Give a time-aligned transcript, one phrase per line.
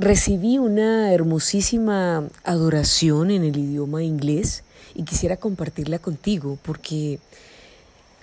[0.00, 4.64] recibí una hermosísima adoración en el idioma inglés
[4.94, 7.18] y quisiera compartirla contigo porque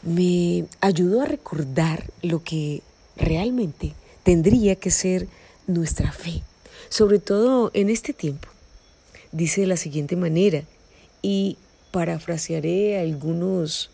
[0.01, 2.81] me ayudó a recordar lo que
[3.15, 3.93] realmente
[4.23, 5.27] tendría que ser
[5.67, 6.41] nuestra fe,
[6.89, 8.47] sobre todo en este tiempo.
[9.31, 10.63] Dice de la siguiente manera,
[11.21, 11.57] y
[11.91, 13.91] parafrasearé algunos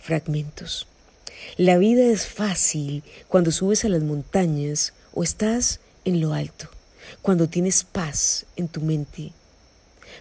[0.00, 0.86] fragmentos.
[1.58, 6.70] La vida es fácil cuando subes a las montañas o estás en lo alto,
[7.22, 9.32] cuando tienes paz en tu mente.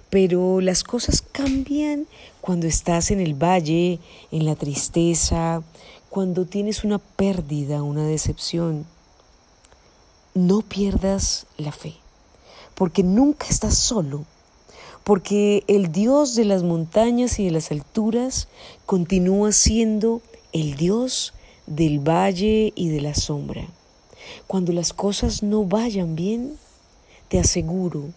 [0.09, 2.07] Pero las cosas cambian
[2.41, 3.99] cuando estás en el valle,
[4.31, 5.63] en la tristeza,
[6.09, 8.85] cuando tienes una pérdida, una decepción.
[10.33, 11.95] No pierdas la fe,
[12.75, 14.25] porque nunca estás solo
[15.07, 18.49] porque el Dios de las montañas y de las alturas
[18.85, 21.33] continúa siendo el Dios
[21.65, 23.69] del valle y de la sombra.
[24.47, 26.57] Cuando las cosas no vayan bien,
[27.29, 28.13] te aseguro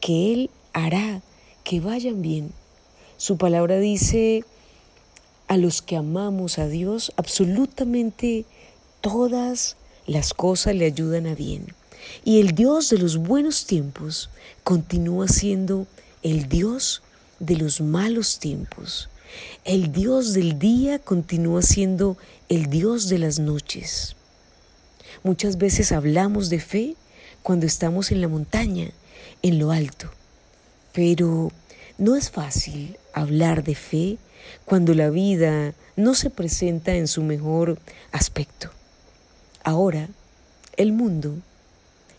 [0.00, 1.22] que Él hará
[1.64, 2.52] que vayan bien.
[3.16, 4.44] Su palabra dice,
[5.48, 8.44] a los que amamos a Dios, absolutamente
[9.00, 11.74] todas las cosas le ayudan a bien.
[12.24, 14.30] Y el Dios de los buenos tiempos
[14.62, 15.86] continúa siendo
[16.22, 17.02] el Dios
[17.38, 19.08] de los malos tiempos.
[19.64, 22.16] El Dios del día continúa siendo
[22.48, 24.16] el Dios de las noches.
[25.22, 26.96] Muchas veces hablamos de fe
[27.44, 28.90] cuando estamos en la montaña,
[29.42, 30.10] en lo alto,
[30.92, 31.52] pero
[31.96, 34.18] no es fácil hablar de fe
[34.64, 37.78] cuando la vida no se presenta en su mejor
[38.10, 38.70] aspecto.
[39.62, 40.08] Ahora,
[40.76, 41.36] el mundo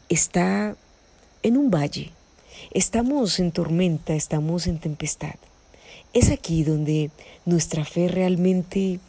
[0.08, 0.78] está
[1.44, 2.14] en un valle
[2.72, 5.36] Estamos en tormenta, estamos en tempestad.
[6.14, 7.12] Es aquí donde
[7.46, 9.00] nuestra fe realmente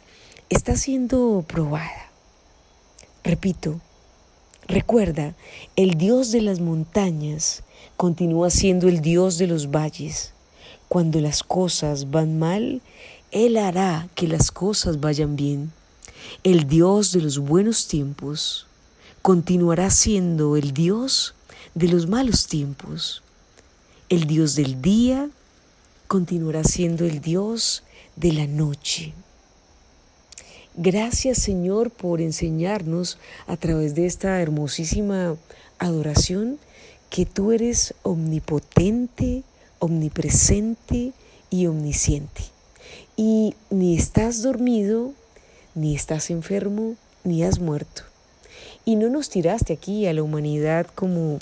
[0.49, 2.11] está siendo probada.
[3.23, 3.79] Repito,
[4.67, 5.35] recuerda,
[5.75, 7.63] el Dios de las montañas
[7.95, 10.33] continúa siendo el Dios de los valles.
[10.87, 12.81] Cuando las cosas van mal,
[13.31, 15.71] Él hará que las cosas vayan bien.
[16.43, 18.67] El Dios de los buenos tiempos
[19.21, 21.33] continuará siendo el Dios
[21.75, 23.23] de los malos tiempos.
[24.09, 25.29] El Dios del día
[26.07, 27.83] continuará siendo el Dios
[28.15, 29.13] de la noche.
[30.79, 33.17] Gracias Señor por enseñarnos
[33.47, 35.35] a través de esta hermosísima
[35.79, 36.59] adoración
[37.09, 39.41] que tú eres omnipotente,
[39.79, 41.13] omnipresente
[41.49, 42.43] y omnisciente.
[43.15, 45.13] Y ni estás dormido,
[45.73, 48.03] ni estás enfermo, ni has muerto
[48.85, 51.39] y no nos tiraste aquí a la humanidad como,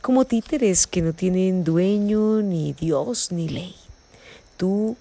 [0.00, 3.74] como títeres que no tienen dueño, ni Dios, ni ley.
[4.56, 4.96] Tú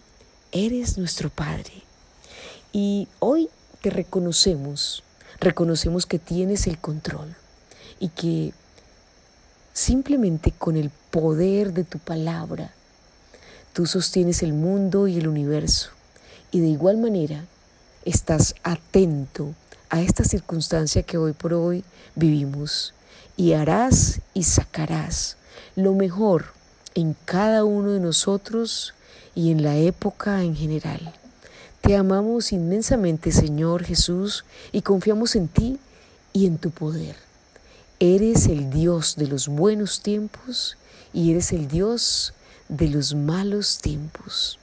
[0.52, 1.84] eres nuestro Padre.
[2.72, 3.48] Y hoy
[3.84, 5.04] te reconocemos,
[5.42, 7.36] reconocemos que tienes el control
[8.00, 8.54] y que
[9.74, 12.72] simplemente con el poder de tu palabra,
[13.74, 15.90] tú sostienes el mundo y el universo.
[16.50, 17.44] Y de igual manera
[18.06, 19.54] estás atento
[19.90, 21.84] a esta circunstancia que hoy por hoy
[22.16, 22.94] vivimos
[23.36, 25.36] y harás y sacarás
[25.76, 26.54] lo mejor
[26.96, 28.94] en cada uno de nosotros
[29.36, 31.14] y en la época en general.
[31.84, 35.80] Te amamos inmensamente, Señor Jesús, y confiamos en ti
[36.32, 37.18] y en tu poder.
[38.00, 40.78] Eres el Dios de los buenos tiempos
[41.12, 42.34] y eres el Dios
[42.70, 44.60] de los malos tiempos.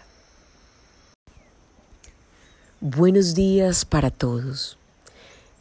[2.81, 4.79] Buenos días para todos.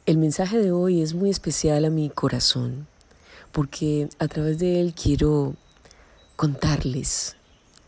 [0.06, 2.86] El mensaje de hoy es muy especial a mi corazón
[3.52, 5.56] porque a través de él quiero
[6.36, 7.36] contarles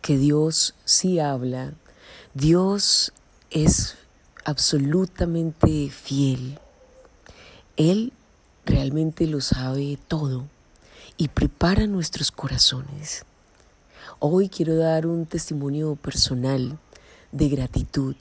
[0.02, 1.72] que Dios sí habla,
[2.36, 3.12] Dios
[3.52, 3.96] es
[4.44, 6.58] absolutamente fiel,
[7.76, 8.12] Él
[8.66, 10.44] realmente lo sabe todo
[11.16, 13.24] y prepara nuestros corazones.
[14.18, 16.76] Hoy quiero dar un testimonio personal
[17.30, 18.16] de gratitud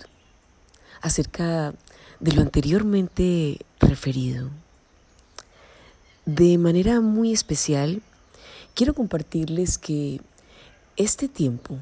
[1.02, 1.74] acerca
[2.20, 4.52] de lo anteriormente referido.
[6.28, 8.04] De manera muy especial,
[8.76, 10.22] quiero compartirles que
[10.98, 11.80] este tiempo,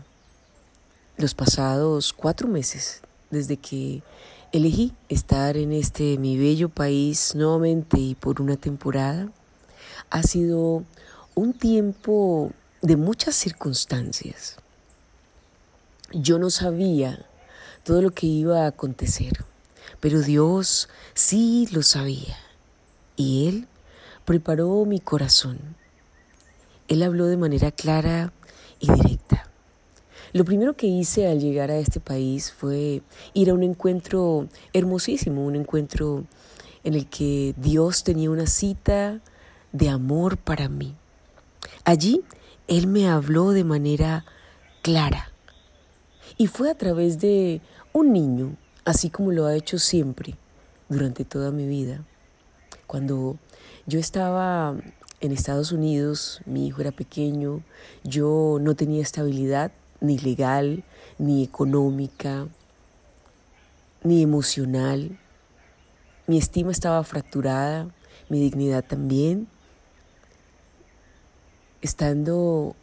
[1.17, 4.03] los pasados cuatro meses, desde que
[4.51, 9.31] elegí estar en este mi bello país nuevamente y por una temporada,
[10.09, 10.83] ha sido
[11.35, 14.57] un tiempo de muchas circunstancias.
[16.13, 17.25] Yo no sabía
[17.83, 19.45] todo lo que iba a acontecer,
[19.99, 22.37] pero Dios sí lo sabía.
[23.15, 23.67] Y Él
[24.25, 25.59] preparó mi corazón.
[26.87, 28.33] Él habló de manera clara
[28.79, 29.50] y directa.
[30.33, 33.01] Lo primero que hice al llegar a este país fue
[33.33, 36.23] ir a un encuentro hermosísimo, un encuentro
[36.85, 39.19] en el que Dios tenía una cita
[39.73, 40.95] de amor para mí.
[41.83, 42.21] Allí
[42.67, 44.25] Él me habló de manera
[44.81, 45.31] clara
[46.37, 47.61] y fue a través de
[47.91, 48.55] un niño,
[48.85, 50.35] así como lo ha hecho siempre
[50.87, 52.05] durante toda mi vida.
[52.87, 53.37] Cuando
[53.85, 54.75] yo estaba
[55.19, 57.63] en Estados Unidos, mi hijo era pequeño,
[58.03, 60.83] yo no tenía estabilidad ni legal,
[61.17, 62.47] ni económica,
[64.03, 65.17] ni emocional.
[66.27, 67.87] Mi estima estaba fracturada,
[68.27, 69.47] mi dignidad también.
[71.81, 72.75] Estando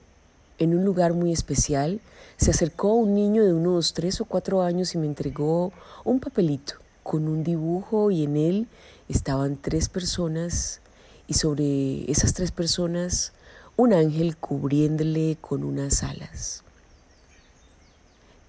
[0.59, 2.01] en un lugar muy especial,
[2.37, 5.73] se acercó un niño de unos tres o cuatro años y me entregó
[6.05, 8.69] un papelito con un dibujo y en él
[9.09, 10.81] estaban tres personas
[11.27, 13.33] y sobre esas tres personas
[13.77, 16.65] un ángel cubriéndole con unas alas.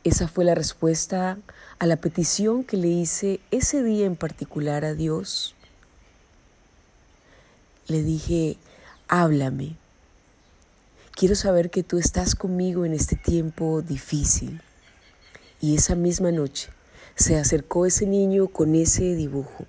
[0.10, 1.38] Esa fue la respuesta
[1.78, 5.54] a la petición que le hice ese día en particular a Dios.
[7.86, 8.58] Le dije,
[9.08, 9.76] háblame.
[11.12, 14.64] Quiero saber que tú estás conmigo en este tiempo difícil.
[15.62, 16.72] Y esa misma noche
[17.14, 19.68] se acercó ese niño con ese dibujo.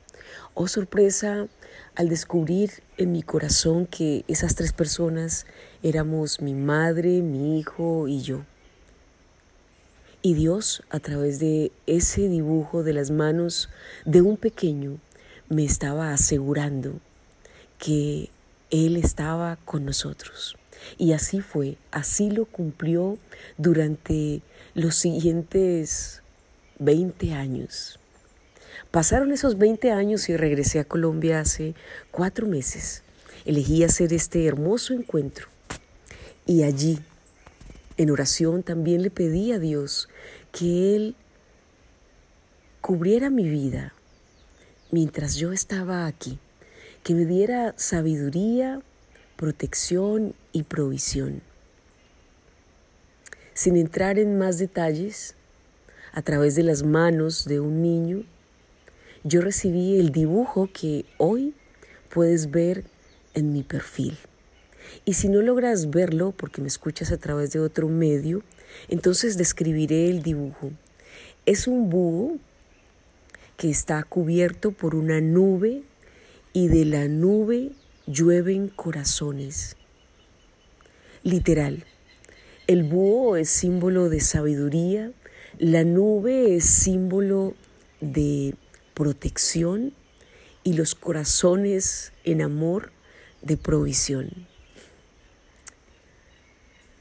[0.55, 1.49] Oh sorpresa
[1.95, 5.45] al descubrir en mi corazón que esas tres personas
[5.83, 8.47] éramos mi madre, mi hijo y yo.
[10.23, 13.71] Y Dios, a través de ese dibujo de las manos
[14.05, 14.99] de un pequeño,
[15.49, 17.01] me estaba asegurando
[17.79, 18.29] que
[18.71, 20.57] Él estaba con nosotros.
[20.99, 23.19] Y así fue, así lo cumplió
[23.57, 24.43] durante
[24.75, 26.23] los siguientes
[26.79, 27.99] 20 años.
[28.91, 31.75] Pasaron esos 20 años y regresé a Colombia hace
[32.11, 33.03] cuatro meses.
[33.47, 35.49] Elegí hacer este hermoso encuentro.
[36.45, 36.99] Y allí
[38.01, 40.09] en oración también le pedí a Dios
[40.53, 41.17] que Él
[42.81, 43.93] cubriera mi vida
[44.91, 46.39] mientras yo estaba aquí,
[47.03, 48.81] que me diera sabiduría,
[49.37, 51.43] protección y provisión.
[53.53, 55.35] Sin entrar en más detalles,
[56.15, 58.25] a través de las manos de un niño,
[59.25, 61.53] yo recibí el dibujo que hoy
[62.09, 62.85] puedes ver
[63.35, 64.17] en mi perfil.
[65.05, 68.43] Y si no logras verlo porque me escuchas a través de otro medio,
[68.89, 70.71] entonces describiré el dibujo.
[71.47, 72.39] Es un búho
[73.57, 75.83] que está cubierto por una nube
[76.53, 77.73] y de la nube
[78.07, 79.77] llueven corazones.
[81.23, 81.85] Literal,
[82.67, 85.13] el búho es símbolo de sabiduría,
[85.59, 87.55] la nube es símbolo
[88.01, 88.55] de
[88.95, 89.93] protección
[90.65, 92.93] y los corazones en amor
[93.43, 94.50] de provisión.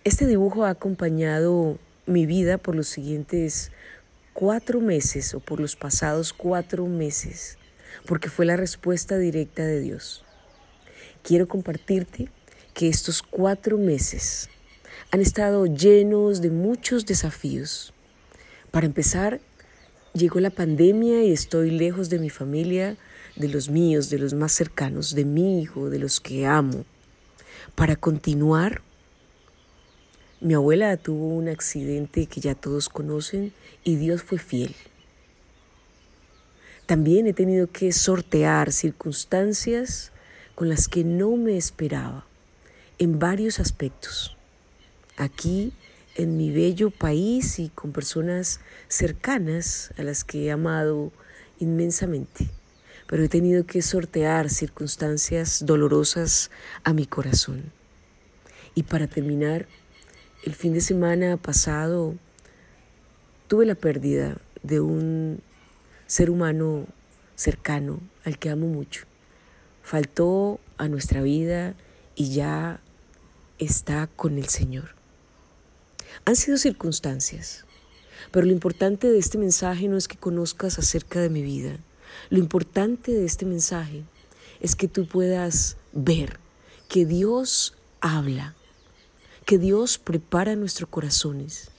[0.09, 1.77] Este dibujo ha acompañado
[2.07, 3.71] mi vida por los siguientes
[4.33, 7.59] cuatro meses o por los pasados cuatro meses,
[8.07, 10.25] porque fue la respuesta directa de Dios.
[11.21, 12.27] Quiero compartirte
[12.73, 14.49] que estos cuatro meses
[15.11, 17.93] han estado llenos de muchos desafíos.
[18.71, 19.39] Para empezar,
[20.13, 22.97] llegó la pandemia y estoy lejos de mi familia,
[23.35, 26.83] de los míos, de los más cercanos, de mi hijo, de los que amo.
[27.75, 28.81] Para continuar,
[30.41, 33.51] mi abuela tuvo un accidente que ya todos conocen
[33.83, 34.73] y Dios fue fiel.
[36.85, 40.11] También he tenido que sortear circunstancias
[40.55, 42.25] con las que no me esperaba
[42.99, 44.37] en varios aspectos.
[45.17, 45.73] Aquí,
[46.15, 51.11] en mi bello país y con personas cercanas a las que he amado
[51.59, 52.49] inmensamente.
[53.07, 56.49] Pero he tenido que sortear circunstancias dolorosas
[56.83, 57.71] a mi corazón.
[58.73, 59.67] Y para terminar,
[60.43, 62.15] el fin de semana pasado
[63.47, 65.41] tuve la pérdida de un
[66.07, 66.87] ser humano
[67.35, 69.05] cercano al que amo mucho.
[69.83, 71.75] Faltó a nuestra vida
[72.15, 72.79] y ya
[73.57, 74.95] está con el Señor.
[76.25, 77.65] Han sido circunstancias,
[78.31, 81.77] pero lo importante de este mensaje no es que conozcas acerca de mi vida.
[82.29, 84.03] Lo importante de este mensaje
[84.61, 86.39] es que tú puedas ver
[86.87, 88.55] que Dios habla
[89.49, 91.71] que Dios prepara nuestros corazones,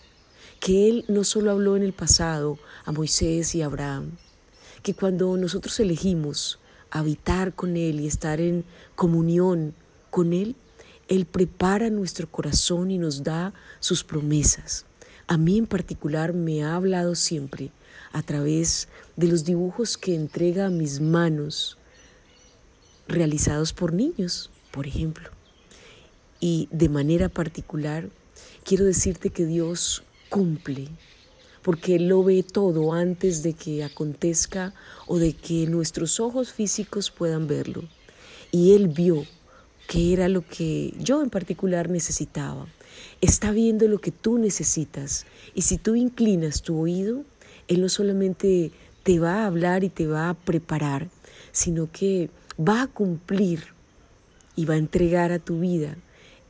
[0.58, 4.16] que Él no solo habló en el pasado a Moisés y a Abraham,
[4.82, 6.58] que cuando nosotros elegimos
[6.90, 8.64] habitar con Él y estar en
[8.96, 9.72] comunión
[10.10, 10.56] con Él,
[11.06, 14.84] Él prepara nuestro corazón y nos da sus promesas.
[15.28, 17.70] a mí en particular me ha hablado siempre
[18.10, 21.78] a través de los dibujos que entrega a mis manos
[23.06, 25.30] realizados por niños, por ejemplo.
[26.40, 28.08] Y de manera particular,
[28.64, 30.88] quiero decirte que Dios cumple,
[31.62, 34.72] porque Él lo ve todo antes de que acontezca
[35.06, 37.84] o de que nuestros ojos físicos puedan verlo.
[38.50, 39.26] Y Él vio
[39.86, 42.66] que era lo que yo en particular necesitaba.
[43.20, 45.26] Está viendo lo que tú necesitas.
[45.54, 47.24] Y si tú inclinas tu oído,
[47.68, 51.08] Él no solamente te va a hablar y te va a preparar,
[51.52, 53.74] sino que va a cumplir
[54.56, 55.96] y va a entregar a tu vida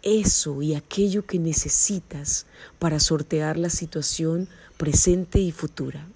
[0.02, 2.47] eso y aquello que necesitas
[2.78, 6.07] para sortear la situación presente y futura.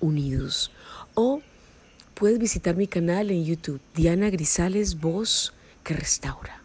[0.00, 0.70] Unidos.
[1.14, 1.40] O
[2.12, 6.59] puedes visitar mi canal en YouTube, Diana Grisales Voz que Restaura.